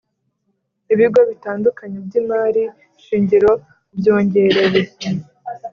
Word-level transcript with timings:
Ibigo 0.93 1.19
bitandukanye 1.29 1.97
by’ 2.05 2.13
imari 2.21 2.63
shingiro 3.05 3.51
byongerewe 3.97 4.77